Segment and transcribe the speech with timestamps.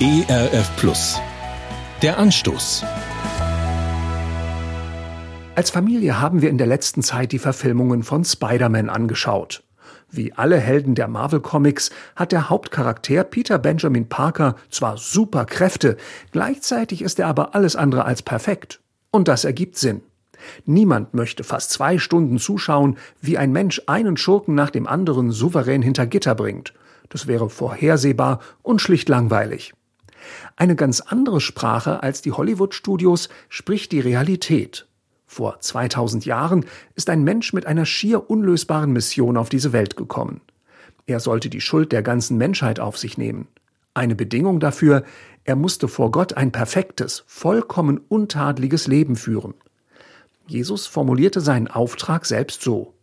[0.00, 1.20] ERF Plus.
[2.02, 2.84] Der Anstoß.
[5.56, 9.64] Als Familie haben wir in der letzten Zeit die Verfilmungen von Spider-Man angeschaut.
[10.08, 15.96] Wie alle Helden der Marvel Comics hat der Hauptcharakter Peter Benjamin Parker zwar super Kräfte,
[16.30, 18.78] gleichzeitig ist er aber alles andere als perfekt.
[19.10, 20.02] Und das ergibt Sinn.
[20.64, 25.82] Niemand möchte fast zwei Stunden zuschauen, wie ein Mensch einen Schurken nach dem anderen souverän
[25.82, 26.72] hinter Gitter bringt.
[27.08, 29.74] Das wäre vorhersehbar und schlicht langweilig.
[30.56, 34.86] Eine ganz andere Sprache als die Hollywood-Studios spricht die Realität.
[35.26, 36.64] Vor 2000 Jahren
[36.94, 40.40] ist ein Mensch mit einer schier unlösbaren Mission auf diese Welt gekommen.
[41.06, 43.46] Er sollte die Schuld der ganzen Menschheit auf sich nehmen.
[43.94, 45.04] Eine Bedingung dafür,
[45.44, 49.54] er musste vor Gott ein perfektes, vollkommen untadeliges Leben führen.
[50.46, 52.94] Jesus formulierte seinen Auftrag selbst so.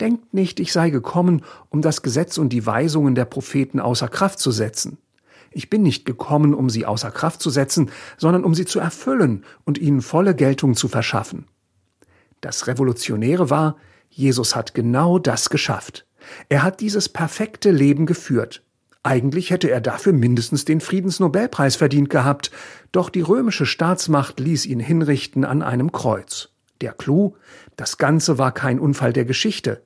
[0.00, 4.38] Denkt nicht, ich sei gekommen, um das Gesetz und die Weisungen der Propheten außer Kraft
[4.38, 4.98] zu setzen.
[5.50, 9.44] Ich bin nicht gekommen, um sie außer Kraft zu setzen, sondern um sie zu erfüllen
[9.64, 11.46] und ihnen volle Geltung zu verschaffen.
[12.40, 13.76] Das Revolutionäre war,
[14.10, 16.06] Jesus hat genau das geschafft.
[16.48, 18.62] Er hat dieses perfekte Leben geführt.
[19.02, 22.50] Eigentlich hätte er dafür mindestens den Friedensnobelpreis verdient gehabt,
[22.92, 26.50] doch die römische Staatsmacht ließ ihn hinrichten an einem Kreuz.
[26.80, 27.34] Der Clou,
[27.76, 29.82] das Ganze war kein Unfall der Geschichte.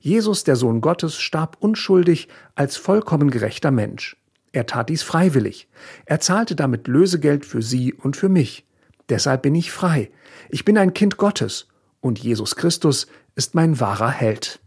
[0.00, 4.16] Jesus, der Sohn Gottes, starb unschuldig als vollkommen gerechter Mensch.
[4.54, 5.66] Er tat dies freiwillig.
[6.06, 8.64] Er zahlte damit Lösegeld für Sie und für mich.
[9.08, 10.10] Deshalb bin ich frei.
[10.48, 11.66] Ich bin ein Kind Gottes
[12.00, 14.60] und Jesus Christus ist mein wahrer Held.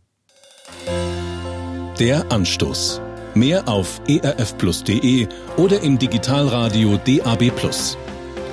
[2.00, 3.02] Der Anstoß.
[3.34, 7.52] Mehr auf erfplus.de oder im Digitalradio DAB+.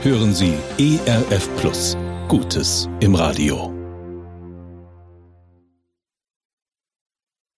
[0.02, 1.96] Hören Sie ERF Plus.
[2.28, 3.73] Gutes im Radio.